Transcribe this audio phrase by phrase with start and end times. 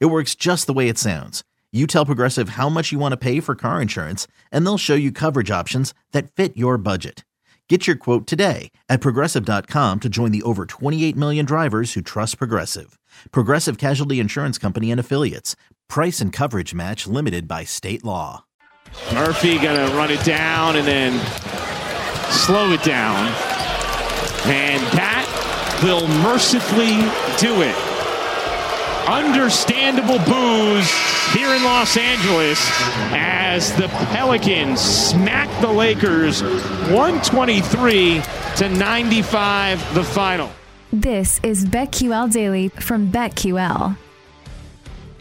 [0.00, 1.42] It works just the way it sounds.
[1.72, 4.94] You tell Progressive how much you want to pay for car insurance, and they'll show
[4.94, 7.24] you coverage options that fit your budget.
[7.68, 12.36] Get your quote today at progressive.com to join the over 28 million drivers who trust
[12.36, 12.98] Progressive.
[13.30, 15.56] Progressive Casualty Insurance Company and Affiliates.
[15.88, 18.44] Price and coverage match limited by state law.
[19.14, 21.18] Murphy going to run it down and then
[22.30, 23.28] slow it down.
[24.44, 27.00] And that will mercifully
[27.40, 27.91] do it
[29.12, 30.90] understandable boos
[31.34, 32.58] here in Los Angeles
[33.12, 38.22] as the Pelicans smack the Lakers 123
[38.56, 40.50] to 95 the final.
[40.94, 43.98] This is BetQL Daily from BetQL.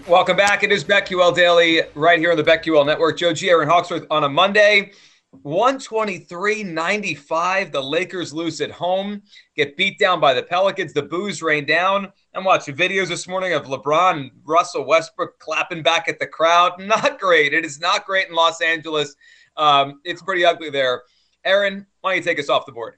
[0.07, 0.63] Welcome back.
[0.63, 3.17] It is BetQL Daily right here on the BetQL Network.
[3.17, 3.49] Joe G.
[3.49, 4.93] Aaron Hawksworth on a Monday.
[5.37, 7.71] 123-95.
[7.71, 9.21] The Lakers lose at home,
[9.55, 10.91] get beat down by the Pelicans.
[10.93, 12.11] The boos rain down.
[12.33, 16.73] I'm watching videos this morning of LeBron and Russell Westbrook clapping back at the crowd.
[16.79, 17.53] Not great.
[17.53, 19.15] It is not great in Los Angeles.
[19.57, 21.01] Um, it's pretty ugly there.
[21.43, 22.95] Aaron, why don't you take us off the board?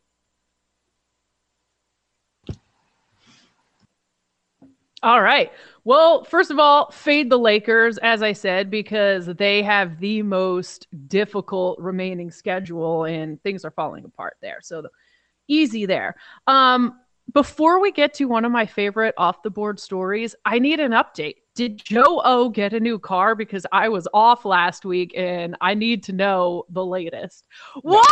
[5.02, 5.52] All right.
[5.86, 10.88] Well, first of all, fade the Lakers, as I said, because they have the most
[11.08, 14.60] difficult remaining schedule and things are falling apart there.
[14.62, 14.90] So the,
[15.48, 16.16] easy there.
[16.48, 17.00] Um,
[17.34, 20.92] before we get to one of my favorite off the board stories, I need an
[20.92, 21.36] update.
[21.56, 23.36] Did Joe O get a new car?
[23.36, 27.46] Because I was off last week and I need to know the latest.
[27.82, 28.08] What?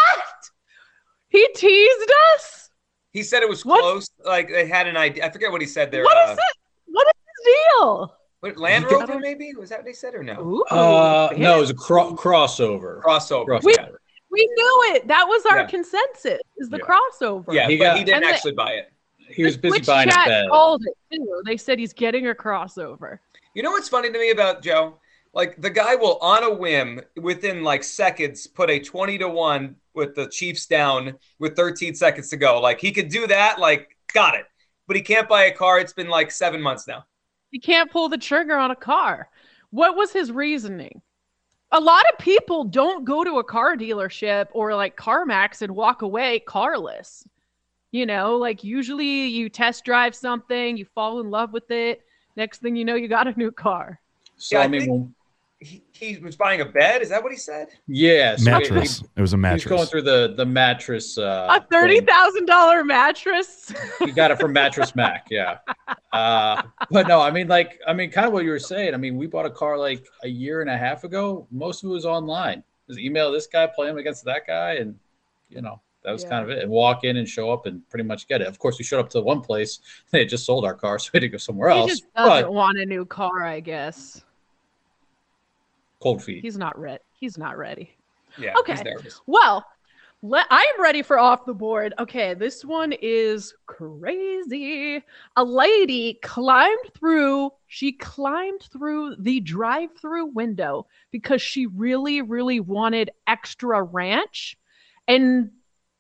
[1.30, 2.69] He teased us?
[3.12, 3.81] He said it was what?
[3.81, 4.09] close.
[4.25, 5.25] Like they had an idea.
[5.25, 6.03] I forget what he said there.
[6.03, 6.57] What uh, is it?
[7.80, 8.09] What is?
[8.40, 9.54] What, Land Rover, maybe?
[9.58, 10.40] Was that what they said or no?
[10.42, 13.02] Ooh, uh, no, it was a cro- crossover.
[13.02, 13.62] Crossover.
[13.64, 13.76] We,
[14.32, 15.08] we knew it.
[15.08, 15.68] That was our yeah.
[15.68, 16.40] consensus.
[16.58, 16.84] Is the yeah.
[16.84, 17.54] crossover?
[17.54, 18.92] Yeah, he but got, he didn't actually the, buy it.
[19.30, 20.50] He was busy buying chat a bed.
[20.50, 21.42] Called it too.
[21.46, 23.20] They said he's getting a crossover.
[23.54, 24.98] You know what's funny to me about Joe?
[25.34, 29.76] Like the guy will, on a whim, within like seconds, put a twenty to one
[29.94, 32.59] with the Chiefs down with 13 seconds to go.
[32.59, 33.59] Like he could do that.
[33.59, 34.46] Like got it
[34.92, 35.80] but he can't buy a car.
[35.80, 37.06] It's been like seven months now.
[37.51, 39.29] He can't pull the trigger on a car.
[39.69, 41.01] What was his reasoning?
[41.73, 46.01] A lot of people don't go to a car dealership or like CarMax and walk
[46.01, 47.25] away carless.
[47.91, 52.01] You know, like usually you test drive something, you fall in love with it.
[52.38, 54.00] Next thing you know, you got a new car.
[54.38, 55.13] So yeah, I mean,
[55.61, 57.03] he, he was buying a bed.
[57.03, 57.67] Is that what he said?
[57.88, 58.99] Yes, yeah, mattress.
[58.99, 59.63] He, it was a mattress.
[59.63, 61.19] He's going through the the mattress.
[61.19, 63.72] Uh, a thirty thousand dollar mattress.
[63.99, 65.27] he got it from Mattress Mack.
[65.29, 65.59] Yeah,
[66.13, 68.95] uh, but no, I mean, like, I mean, kind of what you were saying.
[68.95, 71.47] I mean, we bought a car like a year and a half ago.
[71.51, 72.63] Most of it was online.
[72.88, 74.95] Just email this guy, play him against that guy, and
[75.47, 76.29] you know that was yeah.
[76.29, 76.63] kind of it.
[76.63, 78.47] And walk in and show up and pretty much get it.
[78.47, 79.79] Of course, we showed up to one place.
[80.09, 81.91] They had just sold our car, so we had to go somewhere he else.
[81.91, 84.23] He just doesn't but, want a new car, I guess
[86.01, 86.41] cold feet.
[86.41, 87.03] He's not ready.
[87.13, 87.95] He's not ready.
[88.38, 88.53] Yeah.
[88.59, 88.81] Okay.
[89.28, 89.66] Well,
[90.23, 91.95] let, I am ready for off the board.
[91.97, 95.03] Okay, this one is crazy.
[95.35, 102.59] A lady climbed through, she climbed through the drive through window because she really, really
[102.59, 104.57] wanted extra ranch
[105.07, 105.50] and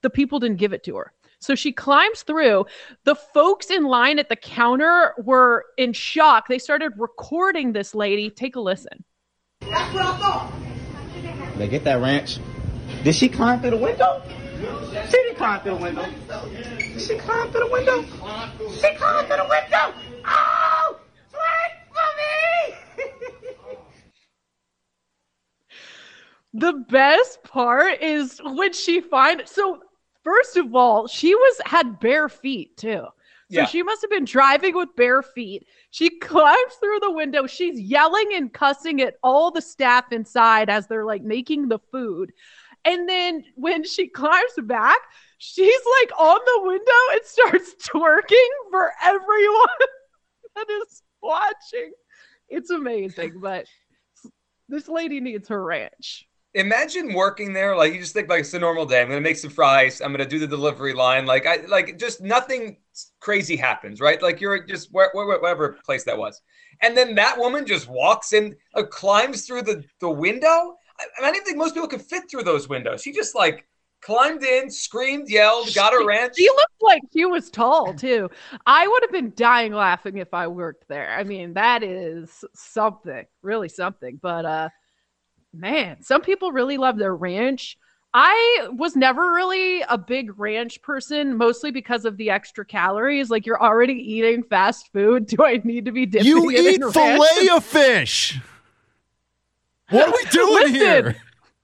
[0.03, 1.13] the people didn't give it to her.
[1.39, 2.65] So she climbs through.
[3.03, 6.47] The folks in line at the counter were in shock.
[6.47, 8.29] They started recording this lady.
[8.29, 9.03] Take a listen.
[9.61, 10.51] That's what I thought.
[11.57, 12.39] They get that ranch.
[13.03, 14.21] Did she climb through the window?
[15.05, 16.05] She didn't climb through the window.
[16.77, 18.03] Did she climb through the window?
[18.73, 19.93] She climbed through the window.
[20.25, 20.99] Oh,
[21.33, 22.09] wait for
[22.99, 23.77] me.
[26.53, 29.81] the best part is when she find so
[30.23, 33.05] first of all, she was had bare feet too.
[33.51, 33.65] So yeah.
[33.65, 35.67] she must have been driving with bare feet.
[35.89, 37.47] She climbs through the window.
[37.47, 42.31] She's yelling and cussing at all the staff inside as they're like making the food.
[42.85, 44.99] And then when she climbs back,
[45.37, 49.67] she's like on the window and starts twerking for everyone
[50.55, 51.91] that is watching.
[52.47, 53.65] It's amazing, but
[54.69, 56.25] this lady needs her ranch.
[56.53, 57.75] Imagine working there.
[57.75, 59.01] Like you just think like it's a normal day.
[59.01, 60.01] I'm gonna make some fries.
[60.01, 61.25] I'm gonna do the delivery line.
[61.25, 62.77] Like I like just nothing
[63.19, 64.21] crazy happens, right?
[64.21, 66.41] Like you're just where, where, whatever place that was,
[66.81, 70.75] and then that woman just walks in, uh, climbs through the the window.
[70.99, 73.01] I, I don't even think most people could fit through those windows.
[73.01, 73.67] She just like
[74.01, 76.33] climbed in, screamed, yelled, got a ranch.
[76.35, 78.29] She looked like she was tall too.
[78.65, 81.15] I would have been dying laughing if I worked there.
[81.17, 84.19] I mean, that is something, really something.
[84.21, 84.69] But uh
[85.53, 87.77] man, some people really love their ranch.
[88.13, 93.29] I was never really a big ranch person, mostly because of the extra calories.
[93.29, 95.25] Like you're already eating fast food.
[95.27, 98.39] Do I need to be dipping You eat fillet of fish.
[99.89, 101.15] What are we doing Listen, here?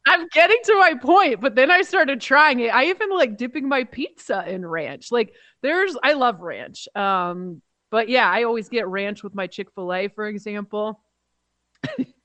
[0.07, 2.73] I'm getting to my point, but then I started trying it.
[2.73, 5.11] I even like dipping my pizza in ranch.
[5.11, 6.87] Like there's I love ranch.
[6.95, 11.01] Um but yeah, I always get ranch with my Chick-fil-A, for example.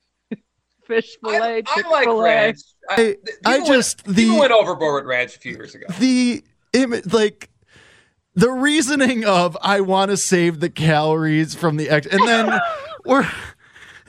[0.94, 2.58] Fish fillet, I, I like ranch.
[2.90, 5.86] I- th- I just- went, the- people went overboard with ranch a few years ago.
[5.98, 6.42] the
[6.72, 7.48] im- like
[8.34, 12.60] the reasoning of I want to save the calories from the ex, and then
[13.04, 13.28] we're.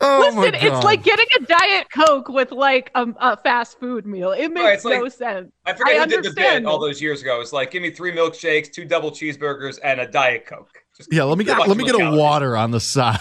[0.00, 4.06] oh my Listen, it's like getting a diet coke with like a, a fast food
[4.06, 4.32] meal.
[4.32, 5.52] It makes Right, no like- sense.
[5.66, 7.40] I forget I who did the understand bit all those years ago.
[7.40, 10.70] It's like, give me three milkshakes, two double cheeseburgers, and a diet coke.
[10.96, 13.18] Just yeah, let me get let me my get a water on the side.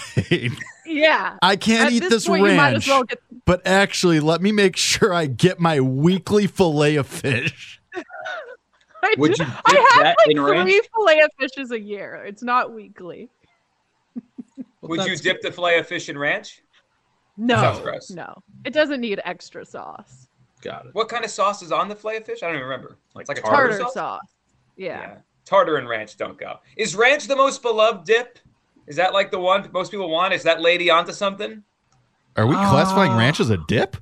[0.94, 1.38] Yeah.
[1.42, 4.20] I can't At eat this this point, you might as ranch, well get but actually,
[4.20, 7.82] let me make sure I get my weekly fillet of fish.
[9.04, 10.70] I, Would do- you I have that like in ranch?
[10.70, 12.24] three fillet of fishes a year.
[12.26, 13.30] It's not weekly.
[14.82, 16.62] Would you that's dip the fillet of fish in ranch?
[17.38, 20.28] No, no, it doesn't need extra sauce.
[20.62, 20.94] Got it.
[20.94, 22.44] What kind of sauce is on the fillet of fish?
[22.44, 22.98] I don't even remember.
[23.16, 23.94] Like it's like a tartar tartar, Tartar sauce.
[23.94, 24.36] sauce.
[24.78, 25.18] Yeah.
[25.46, 26.60] Tartar and ranch don't go.
[26.78, 28.38] Is ranch the most beloved dip?
[28.92, 30.34] Is that like the one most people want?
[30.34, 31.64] Is that lady onto something?
[32.36, 33.96] Are we classifying Uh, ranch as a dip?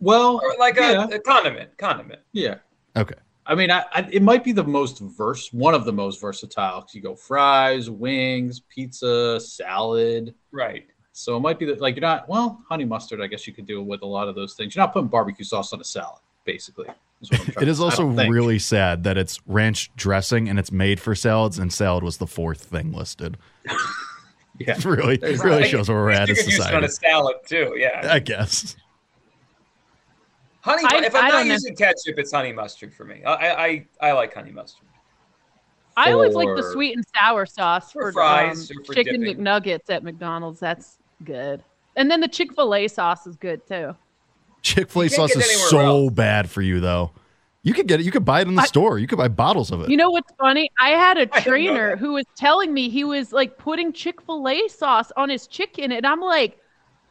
[0.00, 1.78] Well, Or like a, yeah, a condiment?
[1.78, 2.18] Condiment.
[2.32, 2.56] yeah.
[2.96, 3.14] Okay.
[3.46, 6.80] I mean, I, I, it might be the most verse, one of the most versatile.
[6.82, 10.34] 'cause you go fries, wings, pizza, salad.
[10.50, 10.86] Right.
[11.12, 13.66] So it might be that, like, you're not, well, honey mustard, I guess you could
[13.66, 14.74] do it with a lot of those things.
[14.74, 16.88] You're not putting barbecue sauce on a salad, basically.
[17.20, 17.82] is what I'm trying It to is say.
[17.82, 22.02] I also really sad that it's ranch dressing and it's made for salads, and salad
[22.04, 23.36] was the fourth thing listed.
[24.58, 24.76] yeah.
[24.76, 27.36] It really, There's- really shows where we're at You as could use on a salad
[27.46, 27.74] too.
[27.76, 28.08] Yeah.
[28.12, 28.76] I guess.
[30.60, 30.82] Honey.
[30.86, 31.54] I- if I'm I not don't know.
[31.54, 33.22] using ketchup, it's honey mustard for me.
[33.24, 34.86] I I, I, I like honey mustard.
[35.96, 39.44] I always like the sweet and sour sauce For for, fries um, for chicken dipping.
[39.44, 40.58] McNuggets at McDonald's.
[40.58, 41.62] That's good.
[41.96, 43.94] And then the Chick Fil A sauce is good too.
[44.62, 46.12] Chick Fil A sauce is so else.
[46.12, 47.10] bad for you, though.
[47.64, 48.04] You could get it.
[48.06, 48.98] You could buy it in the I- store.
[48.98, 49.88] You could buy bottles of it.
[49.90, 50.70] You know what's funny?
[50.80, 54.66] I had a trainer who was telling me he was like putting Chick Fil A
[54.68, 56.58] sauce on his chicken, and I'm like,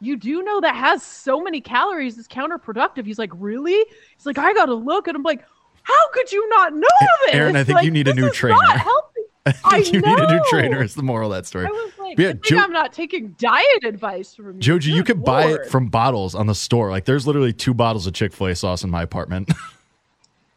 [0.00, 2.18] "You do know that has so many calories?
[2.18, 3.82] It's counterproductive." He's like, "Really?"
[4.16, 5.42] He's like, "I gotta look," and I'm like,
[5.84, 6.88] "How could you not know
[7.26, 8.56] this?" Aaron, I think Like, you need a new trainer.
[8.60, 9.11] Not healthy.
[9.46, 10.82] I think I you need a new trainer.
[10.82, 11.66] Is the moral of that story.
[11.66, 14.60] I was like, Yeah, I think Jo- I'm not taking diet advice from you.
[14.60, 16.90] Joji, you Good could buy it from bottles on the store.
[16.90, 19.50] Like, there's literally two bottles of Chick Fil A sauce in my apartment.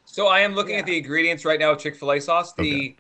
[0.08, 2.54] So I am looking at the ingredients right now of Chick Fil A sauce.
[2.54, 2.96] The Okay.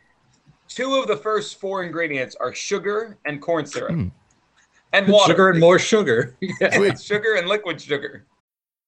[0.67, 4.07] two of the first four ingredients are sugar and corn syrup, Hmm.
[4.91, 5.31] and water.
[5.31, 6.35] Sugar and more sugar.
[6.41, 6.51] Yeah.
[6.77, 8.25] Wait, sugar and liquid sugar.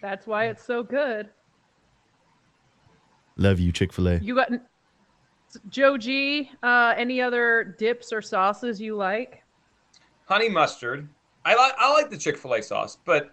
[0.00, 1.30] That's why it's so good.
[3.36, 4.20] Love you, Chick Fil A.
[4.20, 4.50] You got
[5.68, 6.50] Joe G.
[6.62, 9.42] Uh, any other dips or sauces you like?
[10.26, 11.08] honey mustard.
[11.44, 13.30] I like I like the Chick Fil A sauce, but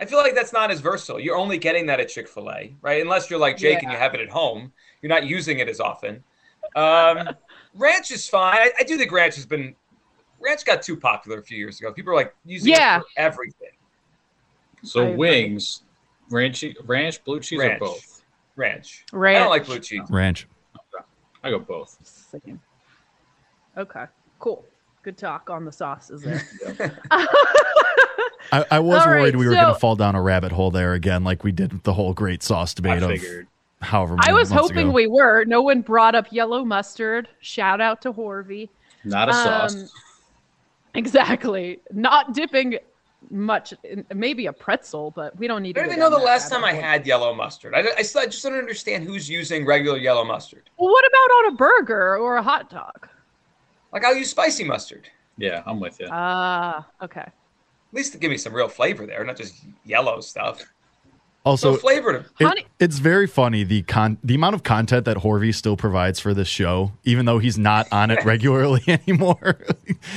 [0.00, 1.20] I feel like that's not as versatile.
[1.20, 3.02] You're only getting that at Chick Fil A, right?
[3.02, 4.72] Unless you're like Jake and you have it at home,
[5.02, 6.24] you're not using it as often.
[6.74, 7.36] Um,
[7.74, 8.56] ranch is fine.
[8.58, 9.74] I, I do think ranch has been
[10.40, 11.92] ranch got too popular a few years ago.
[11.92, 12.98] People are like using Yeah.
[12.98, 13.70] it for everything.
[14.84, 15.18] So I agree.
[15.18, 15.82] wings,
[16.30, 17.80] ranch, ranch, blue cheese, Ranch.
[17.80, 18.22] or both.
[18.56, 19.04] Ranch.
[19.12, 19.36] Ranch.
[19.36, 20.02] I don't like blue cheese.
[20.10, 20.46] Ranch.
[21.42, 21.96] I go both.
[22.04, 22.58] Second.
[23.76, 24.04] Okay,
[24.40, 24.64] cool.
[25.02, 26.42] Good talk on the sauces there.
[28.50, 30.70] I, I was All right, worried we were going to fall down a rabbit hole
[30.70, 33.46] there again, like we did with the whole great sauce debate I of figured.
[33.80, 34.90] however I was hoping ago.
[34.90, 35.44] we were.
[35.44, 37.28] No one brought up yellow mustard.
[37.40, 38.68] Shout out to Horvey.
[39.04, 39.74] Not a sauce.
[39.76, 39.88] Um,
[40.94, 41.78] Exactly.
[41.92, 42.78] Not dipping
[43.30, 43.74] much,
[44.14, 45.76] maybe a pretzel, but we don't need.
[45.76, 47.74] I don't even know the last time I had yellow mustard.
[47.74, 50.70] I, I, still, I just don't understand who's using regular yellow mustard.
[50.78, 53.08] Well, what about on a burger or a hot dog?
[53.92, 55.08] Like I'll use spicy mustard.
[55.36, 56.08] Yeah, I'm with you.
[56.10, 57.20] Ah, okay.
[57.20, 57.32] At
[57.94, 60.64] least give me some real flavor there, not just yellow stuff.
[61.48, 65.04] Also, So flavor to It- Honey- it's very funny the con the amount of content
[65.06, 69.58] that Horvey still provides for this show, even though he's not on it regularly anymore.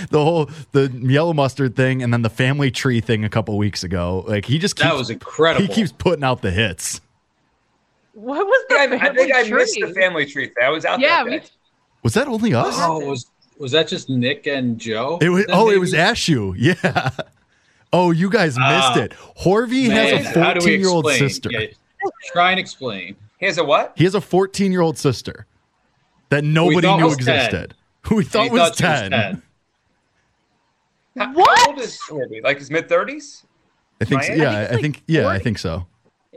[0.09, 3.83] the whole the yellow mustard thing, and then the family tree thing a couple weeks
[3.83, 4.25] ago.
[4.27, 5.65] Like he just keeps, that was incredible.
[5.65, 6.99] he keeps putting out the hits.
[8.13, 9.53] What was the I, family I think I tree?
[9.57, 10.55] missed the family tree thing.
[10.63, 11.41] I was out Yeah, that me
[12.03, 12.75] Was that only us?
[12.77, 13.25] Oh, was
[13.57, 15.17] was that just Nick and Joe?
[15.21, 15.45] It was.
[15.45, 16.53] Then Oh, it was Ashu.
[16.57, 17.09] Yeah.
[17.93, 19.11] Oh, you guys missed Ah, it.
[19.39, 21.49] Horvey Man, has a how do we 14 year old sister.
[21.51, 21.65] Yeah,
[22.31, 23.15] try and explain.
[23.39, 23.93] He has a what?
[23.95, 25.45] He has a 14 year old sister
[26.29, 27.35] that nobody knew was 10.
[27.35, 27.75] existed.
[28.03, 29.11] Who we thought He was thought she 10.
[29.11, 29.41] 10.
[31.17, 31.59] How, What?
[31.59, 32.41] How old is Horby?
[32.41, 33.45] Like his mid thirties?
[33.99, 34.23] I think.
[34.23, 34.95] So, yeah, I I think think.
[34.97, 35.85] it's like yeah, I think so.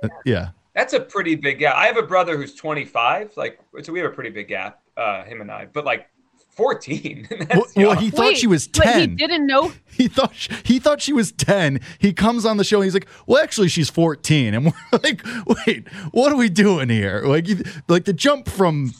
[0.02, 0.48] Uh, yeah.
[0.74, 1.76] That's a pretty big gap.
[1.76, 3.36] I have a brother who's 25.
[3.36, 5.66] Like, so we have a pretty big gap, uh, him and I.
[5.72, 6.08] But like
[6.56, 7.28] 14.
[7.54, 9.16] Well, well, he thought Wait, she was But he 10.
[9.16, 9.72] didn't know.
[9.94, 11.80] He thought she, he thought she was 10.
[12.00, 14.72] He comes on the show and he's like, "Well, actually she's 14." And we're
[15.04, 15.22] like,
[15.66, 18.92] "Wait, what are we doing here?" Like you- like the jump from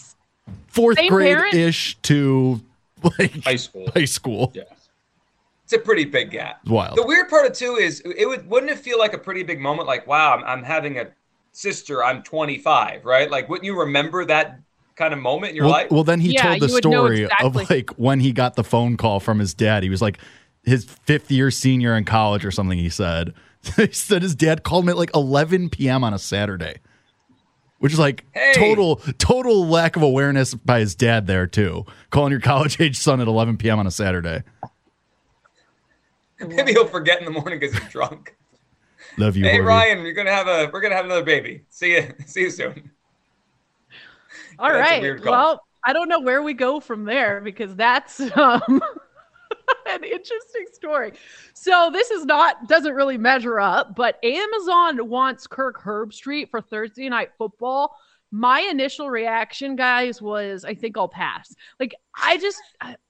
[0.72, 1.54] 4th Same grade parent?
[1.54, 2.60] ish to
[3.18, 3.88] like High school.
[3.92, 4.52] high school.
[4.54, 4.62] Yeah.
[5.64, 6.60] It's a pretty big gap.
[6.62, 6.96] It's wild.
[6.96, 9.58] The weird part of too is it would wouldn't it feel like a pretty big
[9.60, 9.88] moment?
[9.88, 11.08] Like, wow, I'm, I'm having a
[11.52, 12.04] sister.
[12.04, 13.28] I'm 25, right?
[13.30, 14.60] Like, wouldn't you remember that
[14.96, 15.90] kind of moment in your well, life?
[15.90, 18.54] well, then he Yeah, told the you would know story of like when he got
[18.56, 19.82] the phone call from his dad.
[19.82, 20.18] He was like
[20.62, 22.78] his fifth year senior in college or something.
[22.78, 23.34] He said
[23.76, 26.04] he said his dad called him at like 11 p.m.
[26.04, 26.76] on a Saturday,
[27.78, 28.52] which is like Hey.
[28.54, 31.84] total total lack of awareness by his dad there too.
[32.10, 33.78] Calling your college age son at 11 p.m.
[33.78, 34.42] on a Saturday.
[36.40, 38.36] Maybe he'll forget in the morning because he's drunk.
[39.16, 39.66] Love you, hey Horvey.
[39.66, 41.64] Ryan, you're gonna have a we're gonna have another baby.
[41.68, 42.90] See you see you soon.
[44.58, 45.22] All right.
[45.22, 48.62] Well, I don't know where we go from there because that's um,
[49.86, 51.12] an interesting story.
[51.52, 57.08] So this is not doesn't really measure up, but Amazon wants Kirk Herbstreit for Thursday
[57.08, 57.96] night football.
[58.30, 61.54] My initial reaction, guys, was I think I'll pass.
[61.78, 62.58] Like I just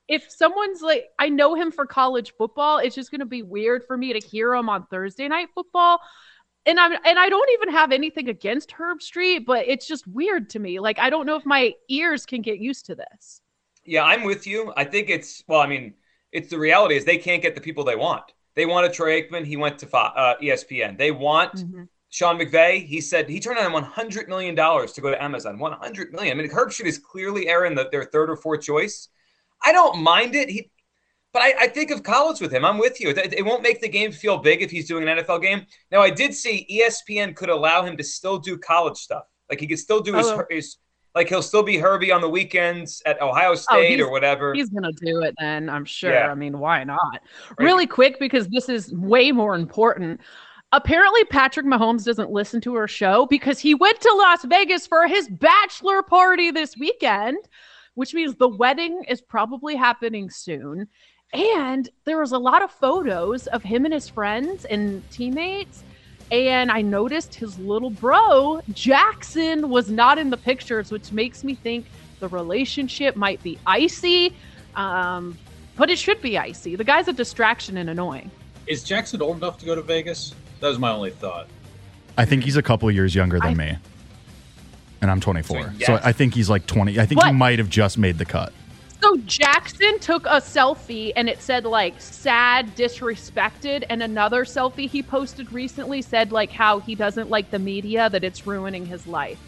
[0.09, 3.85] if someone's like I know him for college football, it's just going to be weird
[3.87, 6.01] for me to hear him on Thursday night football
[6.67, 10.59] and I'm and I don't even have anything against Herbstreit, but it's just weird to
[10.59, 10.81] me.
[10.81, 13.41] Like I don't know if my ears can get used to this.
[13.85, 14.73] Yeah, I'm with you.
[14.77, 15.61] I think it's well.
[15.61, 15.95] I mean,
[16.33, 18.25] it's the reality is they can't get the people they want.
[18.55, 19.45] They wanted Troy Aikman.
[19.45, 20.97] He went to uh, ESPN.
[20.97, 21.89] They want Mhm.
[22.09, 22.87] Sean McVay.
[22.87, 25.59] He said he turned down 100 million dollars to go to Amazon.
[25.59, 26.39] 100 million.
[26.39, 29.09] I mean, Herbstreit is clearly Aaron the, their third or fourth choice.
[29.63, 30.49] I don't mind it.
[30.49, 30.71] He,
[31.35, 32.65] but I, I think of college with him.
[32.65, 33.11] I'm with you.
[33.11, 35.67] It, it won't make the game feel big if he's doing an NFL game.
[35.91, 39.25] Now, I did see ESPN could allow him to still do college stuff.
[39.51, 40.45] Like he could still do his, Oh.
[40.49, 40.77] his
[41.15, 44.55] like he'll still be Herbie on the weekends at Ohio oh, State Oh, or whatever.
[44.55, 46.13] He's gonna do it then, I'm sure.
[46.13, 46.31] Yeah.
[46.31, 47.21] I mean, why not?
[47.59, 47.65] Right.
[47.65, 50.21] Really quick because this is way more important.
[50.73, 55.07] Apparently, Patrick Mahomes doesn't listen to our show because he went to Las Vegas for
[55.07, 57.39] his bachelor party this weekend,
[57.95, 60.89] which means the wedding is probably happening soon.
[61.35, 65.83] And there was a lot of photos of him and his friends and teammates.
[66.31, 71.55] And I noticed his little bro, Jackson, was not in the pictures, which makes me
[71.55, 71.87] think
[72.21, 74.35] the relationship might be icy.
[74.77, 75.37] Um,
[75.77, 76.77] but it should be icy.
[76.77, 78.31] The guy's a distraction and annoying.
[78.67, 80.35] Is Jackson old enough to go to Vegas?
[80.61, 81.49] That was my only thought.
[82.17, 83.79] I think he's a couple years younger than I- me.
[85.03, 85.63] And I'm 24.
[85.81, 86.01] So, So.
[86.03, 86.99] I think he's like 20.
[86.99, 88.55] I think he might have just made the cut.
[89.05, 95.03] So Jackson took a selfie and it said like sad, disrespected, and another selfie he
[95.03, 99.39] posted recently said like how he doesn't like the media that it's ruining his life.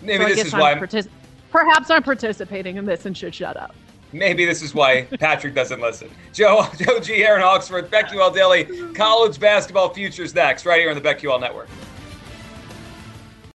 [0.00, 0.74] Maybe So this is I'm why.
[0.76, 1.08] partic-
[1.50, 3.74] perhaps I'm participating in this and should shut up.
[4.12, 6.08] Maybe this is why Patrick doesn't listen.
[6.32, 7.24] Joe, Joe G.
[7.24, 11.68] Aaron Oxford, BetQL Daily, college basketball futures next, right here on the BetQL Network.